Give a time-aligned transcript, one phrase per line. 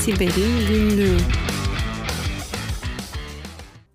[0.00, 1.16] Siber'in Günlüğü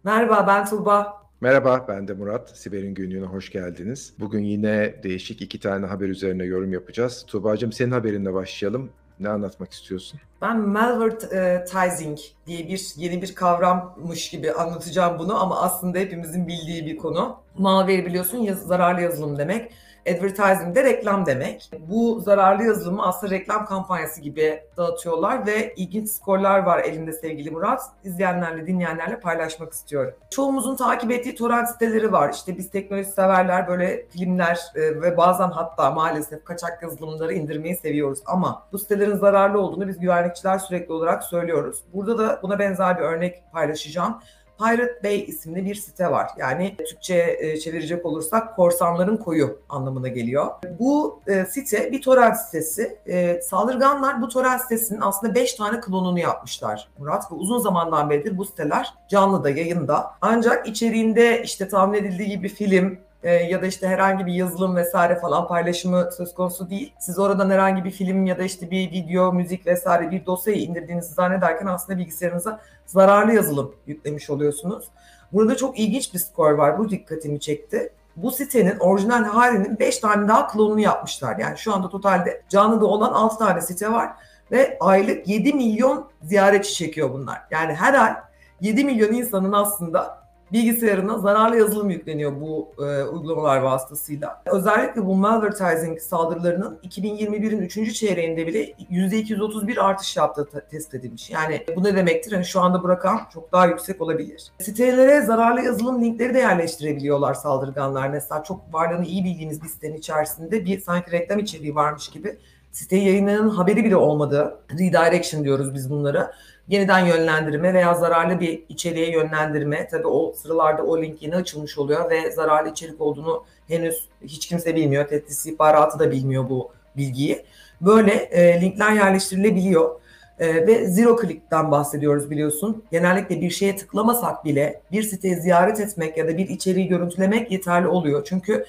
[0.03, 1.13] Merhaba ben Tuğba.
[1.41, 2.57] Merhaba, ben de Murat.
[2.57, 4.13] Siber'in günlüğüne hoş geldiniz.
[4.19, 7.25] Bugün yine değişik iki tane haber üzerine yorum yapacağız.
[7.27, 8.89] Tuğba'cığım senin haberinle başlayalım.
[9.19, 10.19] Ne anlatmak istiyorsun?
[10.45, 16.97] Ben malvertising diye bir yeni bir kavrammış gibi anlatacağım bunu ama aslında hepimizin bildiği bir
[16.97, 17.37] konu.
[17.57, 19.71] Malware biliyorsun yaz, zararlı yazılım demek.
[20.09, 21.71] Advertising de reklam demek.
[21.79, 27.81] Bu zararlı yazılımı aslında reklam kampanyası gibi dağıtıyorlar ve ilginç skorlar var elinde sevgili Murat.
[28.03, 30.13] İzleyenlerle, dinleyenlerle paylaşmak istiyorum.
[30.29, 32.33] Çoğumuzun takip ettiği torrent siteleri var.
[32.33, 38.19] İşte biz teknoloji severler böyle filmler e, ve bazen hatta maalesef kaçak yazılımları indirmeyi seviyoruz.
[38.25, 40.01] Ama bu sitelerin zararlı olduğunu biz
[40.35, 41.83] güvenlikçiler sürekli olarak söylüyoruz.
[41.93, 44.21] Burada da buna benzer bir örnek paylaşacağım.
[44.59, 46.29] Pirate Bay isimli bir site var.
[46.37, 50.47] Yani Türkçe e, çevirecek olursak korsanların koyu anlamına geliyor.
[50.79, 52.99] Bu e, site bir torrent sitesi.
[53.07, 57.31] E, saldırganlar bu torrent sitesinin aslında 5 tane klonunu yapmışlar Murat.
[57.31, 60.11] Ve uzun zamandan beridir bu siteler canlıda, yayında.
[60.21, 65.19] Ancak içeriğinde işte tahmin edildiği gibi film, e, ya da işte herhangi bir yazılım vesaire
[65.19, 66.93] falan paylaşımı söz konusu değil.
[66.99, 71.13] Siz oradan herhangi bir film ya da işte bir video, müzik vesaire bir dosyayı indirdiğinizi
[71.13, 74.85] zannederken aslında bilgisayarınıza zararlı yazılım yüklemiş oluyorsunuz.
[75.33, 76.79] Burada çok ilginç bir skor var.
[76.79, 77.93] Bu dikkatimi çekti.
[78.15, 81.37] Bu sitenin orijinal halinin 5 tane daha klonunu yapmışlar.
[81.37, 84.09] Yani şu anda totalde canlıda olan 6 tane site var
[84.51, 87.41] ve aylık 7 milyon ziyaretçi çekiyor bunlar.
[87.51, 88.13] Yani her ay
[88.61, 90.24] 7 milyon insanın aslında
[90.55, 94.43] bilgisayarına zararlı yazılım yükleniyor bu e, uygulamalar vasıtasıyla.
[94.45, 97.93] Özellikle bu malvertising saldırılarının 2021'in 3.
[97.93, 101.29] çeyreğinde bile %231 artış yaptığı tespit edilmiş.
[101.29, 102.31] Yani bu ne demektir?
[102.31, 104.51] Hani şu anda bu rakam çok daha yüksek olabilir.
[104.59, 108.09] Sitelere zararlı yazılım linkleri de yerleştirebiliyorlar saldırganlar.
[108.09, 112.37] Mesela çok varlığını iyi bildiğimiz bir sitenin içerisinde bir sanki reklam içeriği varmış gibi
[112.75, 114.57] siteyi yayınlanan haberi bile olmadı.
[114.71, 116.33] Redirection diyoruz biz bunlara
[116.67, 119.87] yeniden yönlendirme veya zararlı bir içeriğe yönlendirme.
[119.87, 124.75] Tabii o sıralarda o link yeni açılmış oluyor ve zararlı içerik olduğunu henüz hiç kimse
[124.75, 125.07] bilmiyor.
[125.07, 127.45] Tehdit istihbaratı da bilmiyor bu bilgiyi.
[127.81, 129.99] Böyle e, linkler yerleştirilebiliyor.
[130.39, 132.83] E, ve zero click'ten bahsediyoruz biliyorsun.
[132.91, 137.87] Genellikle bir şeye tıklamasak bile bir siteyi ziyaret etmek ya da bir içeriği görüntülemek yeterli
[137.87, 138.25] oluyor.
[138.29, 138.65] Çünkü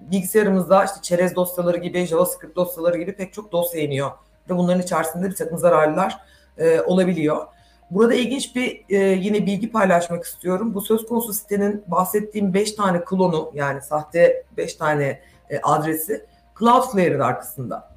[0.00, 4.10] bilgisayarımızda işte çerez dosyaları gibi, JavaScript dosyaları gibi pek çok dosya iniyor.
[4.50, 6.20] Ve bunların içerisinde bir takım zararlılar
[6.58, 7.46] e, olabiliyor.
[7.90, 10.74] Burada ilginç bir e, yine bilgi paylaşmak istiyorum.
[10.74, 16.26] Bu söz konusu sitenin bahsettiğim 5 tane klonu yani sahte 5 tane e, adresi
[16.58, 17.90] Cloudflare'ın arkasında.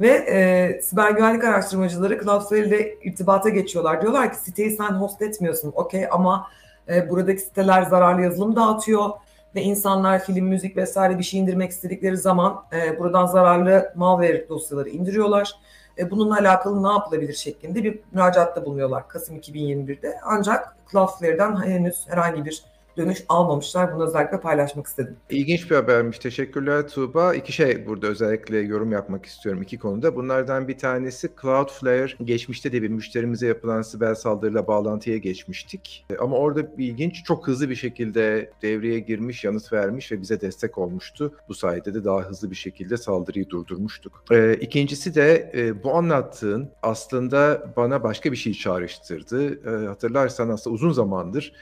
[0.00, 4.02] Ve e, siber güvenlik araştırmacıları Cloudflare ile irtibata geçiyorlar.
[4.02, 6.46] Diyorlar ki siteyi sen host etmiyorsun okey ama
[6.88, 9.10] e, buradaki siteler zararlı yazılım dağıtıyor
[9.56, 14.88] ve insanlar film, müzik vesaire bir şey indirmek istedikleri zaman e, buradan zararlı malware dosyaları
[14.88, 15.52] indiriyorlar
[15.98, 20.18] e, bununla alakalı ne yapılabilir şeklinde bir müracaatta bulunuyorlar Kasım 2021'de.
[20.24, 22.64] Ancak Cloudflare'den henüz herhangi bir
[22.96, 23.94] dönüş almamışlar.
[23.94, 25.16] Bunu özellikle paylaşmak istedim.
[25.30, 26.18] İlginç bir habermiş.
[26.18, 27.34] Teşekkürler Tuğba.
[27.34, 30.16] İki şey burada özellikle yorum yapmak istiyorum iki konuda.
[30.16, 32.12] Bunlardan bir tanesi Cloudflare.
[32.24, 36.06] Geçmişte de bir müşterimize yapılan siber saldırıyla bağlantıya geçmiştik.
[36.20, 41.34] Ama orada ilginç çok hızlı bir şekilde devreye girmiş, yanıt vermiş ve bize destek olmuştu.
[41.48, 44.24] Bu sayede de daha hızlı bir şekilde saldırıyı durdurmuştuk.
[44.30, 49.46] Ee, ikincisi de e, bu anlattığın aslında bana başka bir şey çağrıştırdı.
[49.66, 51.52] Ee, hatırlarsan aslında uzun zamandır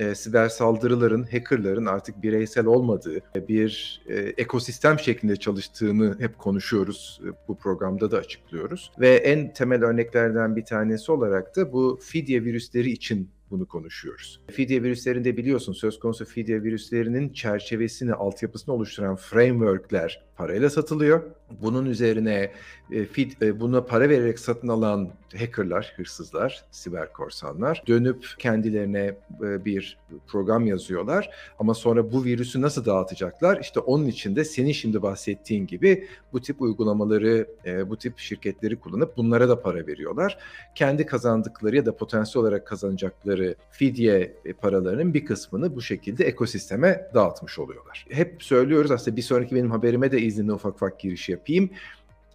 [0.00, 7.20] e, siber saldırıların, hackerların artık bireysel olmadığı bir e, ekosistem şeklinde çalıştığını hep konuşuyoruz.
[7.24, 8.92] E, bu programda da açıklıyoruz.
[9.00, 14.40] Ve en temel örneklerden bir tanesi olarak da bu fidye virüsleri için bunu konuşuyoruz.
[14.50, 21.22] Fidye virüslerinde biliyorsun söz konusu fidye virüslerinin çerçevesini, altyapısını oluşturan frameworkler parayla satılıyor.
[21.62, 22.52] Bunun üzerine
[22.90, 29.64] e, feed, e, buna para vererek satın alan hackerlar, hırsızlar, siber korsanlar dönüp kendilerine e,
[29.64, 31.30] bir program yazıyorlar.
[31.58, 33.60] Ama sonra bu virüsü nasıl dağıtacaklar?
[33.60, 38.76] İşte onun için de senin şimdi bahsettiğin gibi bu tip uygulamaları, e, bu tip şirketleri
[38.76, 40.38] kullanıp bunlara da para veriyorlar.
[40.74, 47.58] Kendi kazandıkları ya da potansiyel olarak kazanacakları fidye paralarının bir kısmını bu şekilde ekosisteme dağıtmış
[47.58, 48.06] oluyorlar.
[48.10, 51.70] Hep söylüyoruz aslında bir sonraki benim haberime de izninle ufak ufak giriş yapayım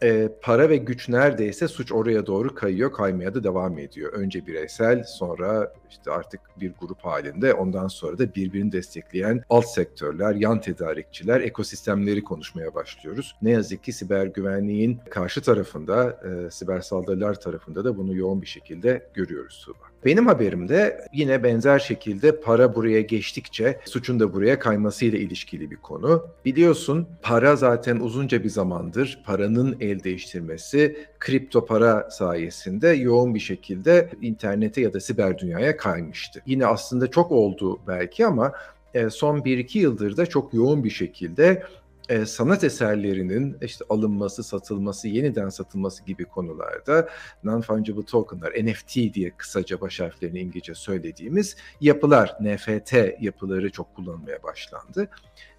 [0.03, 4.13] e, para ve güç neredeyse suç oraya doğru kayıyor, kaymaya da devam ediyor.
[4.13, 10.35] Önce bireysel, sonra işte artık bir grup halinde ondan sonra da birbirini destekleyen alt sektörler,
[10.35, 13.35] yan tedarikçiler, ekosistemleri konuşmaya başlıyoruz.
[13.41, 18.47] Ne yazık ki siber güvenliğin karşı tarafında, e, siber saldırılar tarafında da bunu yoğun bir
[18.47, 19.95] şekilde görüyoruz Tuğba.
[20.05, 26.27] Benim haberimde yine benzer şekilde para buraya geçtikçe suçun da buraya kaymasıyla ilişkili bir konu.
[26.45, 34.09] Biliyorsun para zaten uzunca bir zamandır paranın el değiştirmesi kripto para sayesinde yoğun bir şekilde
[34.21, 36.41] internete ya da siber dünyaya kaymıştı.
[36.45, 38.51] Yine aslında çok oldu belki ama
[38.93, 41.63] e, son 1-2 yıldır da çok yoğun bir şekilde
[42.09, 47.09] e, sanat eserlerinin işte alınması, satılması, yeniden satılması gibi konularda
[47.43, 55.09] non-fungible tokenlar, NFT diye kısaca baş harflerini İngilizce söylediğimiz yapılar, NFT yapıları çok kullanılmaya başlandı.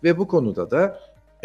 [0.05, 1.01] Ve bu konuda da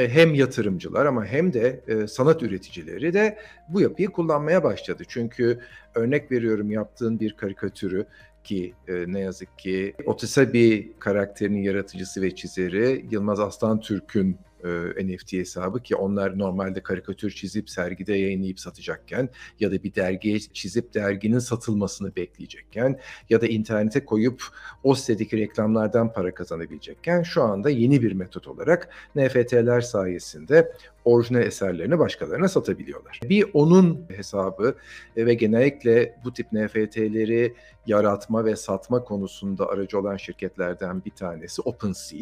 [0.10, 3.38] hem yatırımcılar ama hem de e, sanat üreticileri de
[3.70, 5.04] bu yapıyı kullanmaya başladı.
[5.08, 5.60] Çünkü
[5.96, 8.06] örnek veriyorum yaptığın bir karikatürü
[8.44, 15.34] ki e, ne yazık ki Otisabi karakterinin yaratıcısı ve çizeri Yılmaz Aslan Türk'ün e, NFT
[15.34, 19.30] hesabı ki onlar normalde karikatür çizip sergide yayınlayıp satacakken
[19.60, 23.00] ya da bir dergiye çizip derginin satılmasını bekleyecekken
[23.30, 24.44] ya da internete koyup
[24.84, 30.72] o sitedeki reklamlardan para kazanabilecekken şu anda yeni bir metot olarak NFT'ler sayesinde
[31.06, 33.20] orijinal eserlerini başkalarına satabiliyorlar.
[33.24, 34.76] Bir onun hesabı
[35.18, 37.56] ve genellikle bu tip NFT'leri
[37.88, 42.20] yaratma ve satma konusunda aracı olan şirketlerden bir tanesi OpenSea.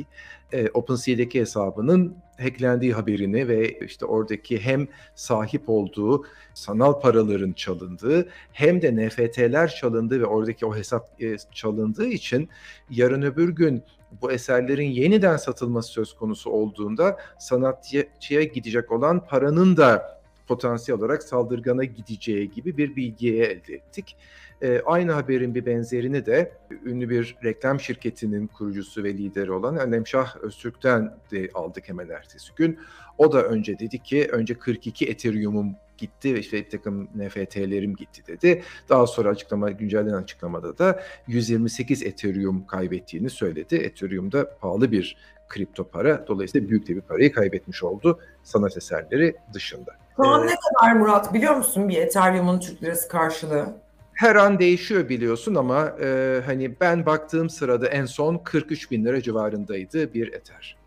[0.52, 8.82] E, OpenSea'deki hesabının hacklendiği haberini ve işte oradaki hem sahip olduğu sanal paraların çalındığı hem
[8.82, 12.50] de NFT'ler çalındığı ve oradaki o hesap e, çalındığı için
[12.90, 13.84] yarın öbür gün
[14.22, 20.19] bu eserlerin yeniden satılması söz konusu olduğunda sanatçıya gidecek olan paranın da
[20.50, 24.16] potansiyel olarak saldırgana gideceği gibi bir bilgiye elde ettik.
[24.62, 26.52] E, aynı haberin bir benzerini de
[26.86, 32.80] ünlü bir reklam şirketinin kurucusu ve lideri olan Alemşah Öztürk'ten de aldık hemen ertesi gün.
[33.18, 38.22] O da önce dedi ki önce 42 Ethereum'um gitti ve işte bir takım NFT'lerim gitti
[38.28, 38.64] dedi.
[38.90, 43.76] Daha sonra açıklama güncellenen açıklamada da 128 Ethereum kaybettiğini söyledi.
[43.76, 45.18] Ethereum da pahalı bir
[45.50, 46.26] kripto para.
[46.28, 50.09] Dolayısıyla büyük de bir parayı kaybetmiş oldu sanat eserleri dışında.
[50.24, 53.74] Şu an ee, ne kadar Murat biliyor musun bir Ethereum'un Türk lirası karşılığı?
[54.14, 59.22] Her an değişiyor biliyorsun ama e, hani ben baktığım sırada en son 43 bin lira
[59.22, 60.78] civarındaydı bir Ether.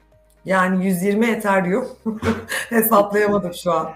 [0.44, 1.88] Yani 120 Ethereum
[2.69, 3.90] hesaplayamadım şu an.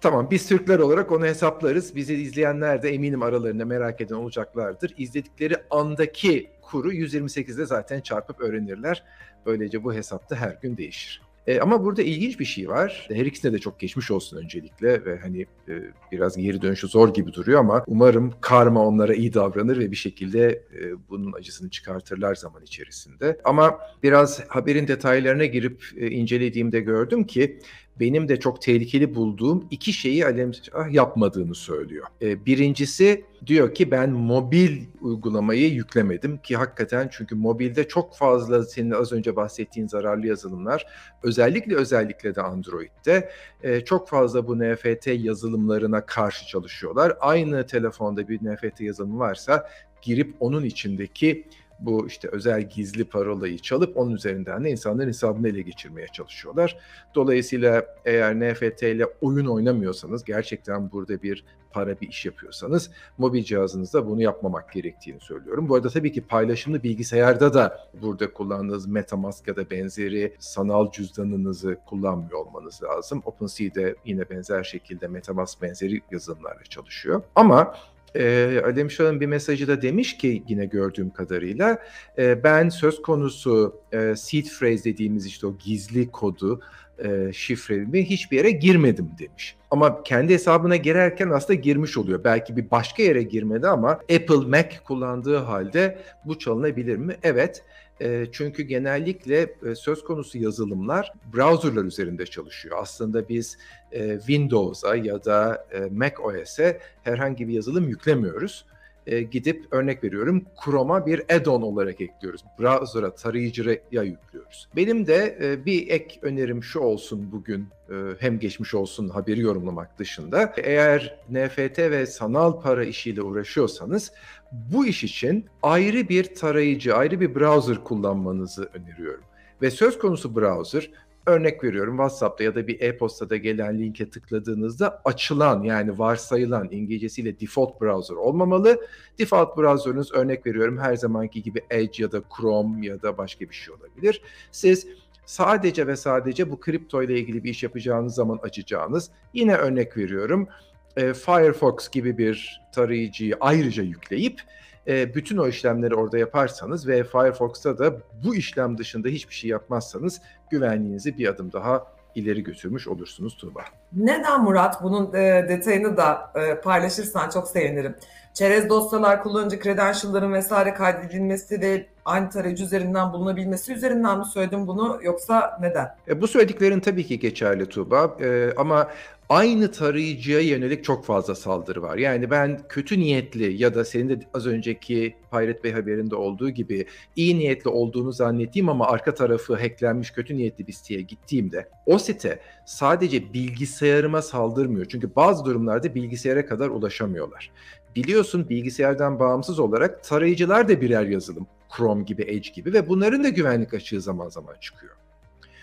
[0.00, 1.96] Tamam biz Türkler olarak onu hesaplarız.
[1.96, 4.94] Bizi izleyenler de eminim aralarında merak eden olacaklardır.
[4.96, 9.04] İzledikleri andaki kuru 128'de zaten çarpıp öğrenirler.
[9.46, 11.22] Böylece bu hesapta her gün değişir.
[11.46, 13.08] E, ama burada ilginç bir şey var.
[13.12, 15.74] Her ikisine de çok geçmiş olsun öncelikle ve hani e,
[16.12, 20.48] biraz geri dönüşü zor gibi duruyor ama umarım karma onlara iyi davranır ve bir şekilde
[20.48, 23.40] e, bunun acısını çıkartırlar zaman içerisinde.
[23.44, 27.60] Ama biraz haberin detaylarına girip e, incelediğimde gördüm ki
[28.00, 30.52] benim de çok tehlikeli bulduğum iki şeyi Alem
[30.90, 32.06] yapmadığını söylüyor.
[32.22, 38.90] E, birincisi diyor ki ben mobil uygulamayı yüklemedim ki hakikaten çünkü mobilde çok fazla senin
[38.90, 40.86] az önce bahsettiğin zararlı yazılımlar
[41.22, 43.30] özellikle özellikle de Android'de
[43.62, 47.16] e, çok fazla bu NFT yazılımlarına karşı çalışıyorlar.
[47.20, 49.68] Aynı telefonda bir NFT yazılımı varsa
[50.02, 51.46] girip onun içindeki
[51.80, 56.76] bu işte özel gizli parolayı çalıp onun üzerinden de insanların hesabını ele geçirmeye çalışıyorlar.
[57.14, 64.06] Dolayısıyla eğer NFT ile oyun oynamıyorsanız, gerçekten burada bir para bir iş yapıyorsanız mobil cihazınızda
[64.06, 65.68] bunu yapmamak gerektiğini söylüyorum.
[65.68, 71.78] Bu arada tabii ki paylaşımlı bilgisayarda da burada kullandığınız MetaMask ya da benzeri sanal cüzdanınızı
[71.86, 73.22] kullanmıyor olmanız lazım.
[73.24, 77.22] OpenSea'de yine benzer şekilde MetaMask benzeri yazılımlarla çalışıyor.
[77.34, 77.74] Ama
[78.14, 81.78] e, Alem Şah'ın bir mesajı da demiş ki yine gördüğüm kadarıyla
[82.18, 86.60] e, ben söz konusu e, seed phrase dediğimiz işte o gizli kodu
[87.04, 89.56] e, şifremi hiçbir yere girmedim demiş.
[89.70, 92.24] Ama kendi hesabına girerken aslında girmiş oluyor.
[92.24, 97.16] Belki bir başka yere girmedi ama Apple Mac kullandığı halde bu çalınabilir mi?
[97.22, 97.64] Evet.
[98.00, 102.76] E, çünkü genellikle e, söz konusu yazılımlar browserlar üzerinde çalışıyor.
[102.80, 103.58] Aslında biz
[103.92, 108.64] e, Windows'a ya da Mac OS'e herhangi bir yazılım yüklemiyoruz
[109.06, 112.44] e, gidip örnek veriyorum Chrome'a bir add-on olarak ekliyoruz.
[112.58, 114.68] Browser'a, tarayıcıya yüklüyoruz.
[114.76, 119.98] Benim de e, bir ek önerim şu olsun bugün e, hem geçmiş olsun haberi yorumlamak
[119.98, 120.54] dışında.
[120.56, 124.12] Eğer NFT ve sanal para işiyle uğraşıyorsanız
[124.52, 129.24] bu iş için ayrı bir tarayıcı, ayrı bir browser kullanmanızı öneriyorum.
[129.62, 130.90] Ve söz konusu browser
[131.26, 137.80] Örnek veriyorum WhatsApp'ta ya da bir e-postada gelen linke tıkladığınızda açılan yani varsayılan İngilizcesiyle default
[137.80, 138.80] browser olmamalı.
[139.18, 143.54] Default browser'ınız örnek veriyorum her zamanki gibi Edge ya da Chrome ya da başka bir
[143.54, 144.22] şey olabilir.
[144.52, 144.86] Siz
[145.26, 150.48] sadece ve sadece bu kripto ile ilgili bir iş yapacağınız zaman açacağınız yine örnek veriyorum
[150.96, 154.40] e, Firefox gibi bir tarayıcıyı ayrıca yükleyip
[154.86, 157.92] e, bütün o işlemleri orada yaparsanız ve Firefox'ta da
[158.24, 160.20] bu işlem dışında hiçbir şey yapmazsanız
[160.50, 163.60] güvenliğinizi bir adım daha ileri götürmüş olursunuz Tuğba.
[163.92, 164.82] Neden Murat?
[164.82, 167.94] Bunun e, detayını da e, paylaşırsan çok sevinirim.
[168.34, 175.00] Çerez dosyalar, kullanıcı credential'ların vesaire kaydedilmesi ve aynı tarayıcı üzerinden bulunabilmesi üzerinden mi söyledin bunu
[175.02, 175.96] yoksa neden?
[176.08, 178.88] E, bu söylediklerin tabii ki geçerli Tuğba e, ama
[179.28, 181.96] aynı tarayıcıya yönelik çok fazla saldırı var.
[181.96, 186.86] Yani ben kötü niyetli ya da senin de az önceki Pirate Bay haberinde olduğu gibi
[187.16, 192.38] iyi niyetli olduğunu zannettiğim ama arka tarafı hacklenmiş kötü niyetli bir siteye gittiğimde o site
[192.66, 194.86] sadece bilgisayarıma saldırmıyor.
[194.86, 197.50] Çünkü bazı durumlarda bilgisayara kadar ulaşamıyorlar.
[197.96, 201.46] Biliyorsun bilgisayardan bağımsız olarak tarayıcılar da birer yazılım.
[201.76, 204.92] Chrome gibi, Edge gibi ve bunların da güvenlik açığı zaman zaman çıkıyor.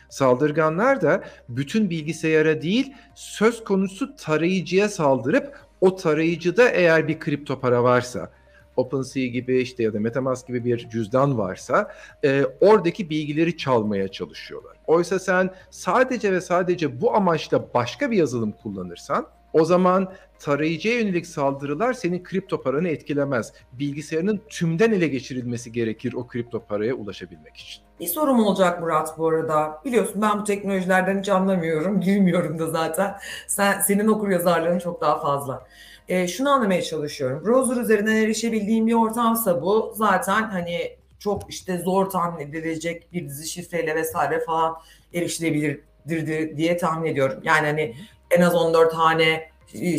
[0.10, 7.84] Saldırganlar da bütün bilgisayara değil söz konusu tarayıcıya saldırıp o tarayıcıda eğer bir kripto para
[7.84, 8.32] varsa
[8.76, 11.92] OpenSea gibi işte ya da MetaMask gibi bir cüzdan varsa
[12.24, 14.78] e, oradaki bilgileri çalmaya çalışıyorlar.
[14.88, 21.28] Oysa sen sadece ve sadece bu amaçla başka bir yazılım kullanırsan o zaman tarayıcıya yönelik
[21.28, 23.54] saldırılar senin kripto paranı etkilemez.
[23.74, 27.84] Bilgisayarının tümden ele geçirilmesi gerekir o kripto paraya ulaşabilmek için.
[28.00, 29.82] Bir sorum olacak Murat bu arada.
[29.86, 32.02] Biliyorsun ben bu teknolojilerden hiç anlamıyorum.
[32.02, 33.16] Girmiyorum da zaten.
[33.48, 35.68] Sen, senin okur yazarların çok daha fazla.
[36.08, 37.46] E, şunu anlamaya çalışıyorum.
[37.46, 43.48] Browser üzerinden erişebildiğim bir ortamsa bu zaten hani çok işte zor tahmin edilecek bir dizi
[43.48, 44.76] şifreyle vesaire falan
[45.14, 47.40] erişilebilirdir diye tahmin ediyorum.
[47.44, 47.96] Yani hani
[48.32, 49.50] en az 14 tane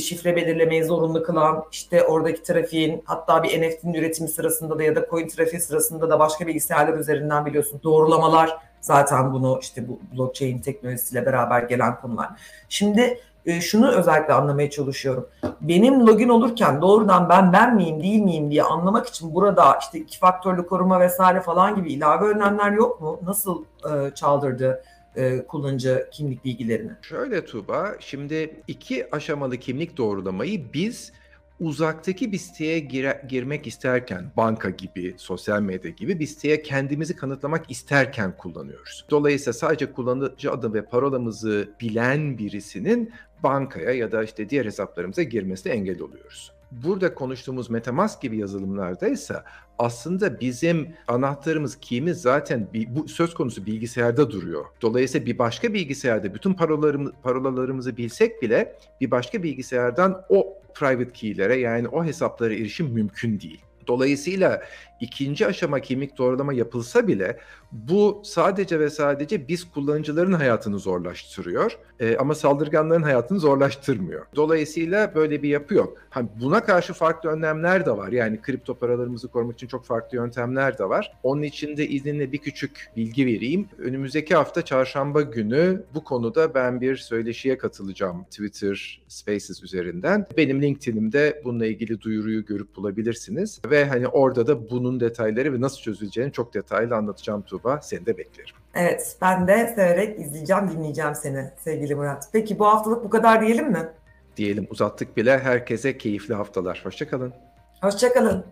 [0.00, 5.06] şifre belirlemeyi zorunlu kılan işte oradaki trafiğin hatta bir NFT'nin üretimi sırasında da ya da
[5.10, 11.26] coin trafiği sırasında da başka bilgisayarlar üzerinden biliyorsun doğrulamalar zaten bunu işte bu blockchain teknolojisiyle
[11.26, 12.28] beraber gelen konular.
[12.68, 13.20] Şimdi
[13.60, 15.28] şunu özellikle anlamaya çalışıyorum.
[15.60, 20.18] Benim login olurken doğrudan ben ben miyim değil miyim diye anlamak için burada işte iki
[20.18, 23.20] faktörlü koruma vesaire falan gibi ilave önlemler yok mu?
[23.22, 24.82] Nasıl e, çaldırdı
[25.18, 26.90] e, kullanıcı kimlik bilgilerini?
[27.02, 31.12] Şöyle Tuğba, şimdi iki aşamalı kimlik doğrulamayı biz
[31.60, 37.70] uzaktaki bir siteye gire, girmek isterken, banka gibi, sosyal medya gibi bir siteye kendimizi kanıtlamak
[37.70, 39.04] isterken kullanıyoruz.
[39.10, 45.72] Dolayısıyla sadece kullanıcı adı ve parolamızı bilen birisinin bankaya ya da işte diğer hesaplarımıza girmesine
[45.72, 46.52] engel oluyoruz.
[46.72, 49.34] Burada konuştuğumuz MetaMask gibi yazılımlarda ise
[49.78, 54.64] aslında bizim anahtarımız key'imiz zaten bu söz konusu bilgisayarda duruyor.
[54.82, 61.56] Dolayısıyla bir başka bilgisayarda bütün parolalarımız, parolalarımızı bilsek bile bir başka bilgisayardan o private key'lere
[61.56, 63.67] yani o hesaplara erişim mümkün değil.
[63.88, 64.62] Dolayısıyla
[65.00, 67.38] ikinci aşama kimlik doğrulama yapılsa bile
[67.72, 74.26] bu sadece ve sadece biz kullanıcıların hayatını zorlaştırıyor e, ama saldırganların hayatını zorlaştırmıyor.
[74.36, 75.98] Dolayısıyla böyle bir yapı yok.
[76.10, 78.12] Ha, buna karşı farklı önlemler de var.
[78.12, 81.12] Yani kripto paralarımızı korumak için çok farklı yöntemler de var.
[81.22, 83.68] Onun için de izninle bir küçük bilgi vereyim.
[83.78, 90.26] Önümüzdeki hafta çarşamba günü bu konuda ben bir söyleşiye katılacağım Twitter Spaces üzerinden.
[90.36, 95.60] Benim LinkedIn'imde bununla ilgili duyuruyu görüp bulabilirsiniz ve hani orada da bunu bunun detayları ve
[95.60, 97.80] nasıl çözüleceğini çok detaylı anlatacağım Tuğba.
[97.82, 98.54] Seni de beklerim.
[98.74, 102.28] Evet, ben de severek izleyeceğim, dinleyeceğim seni sevgili Murat.
[102.32, 103.88] Peki bu haftalık bu kadar diyelim mi?
[104.36, 105.38] Diyelim uzattık bile.
[105.38, 106.80] Herkese keyifli haftalar.
[106.84, 107.32] Hoşçakalın.
[107.80, 108.44] Hoşçakalın.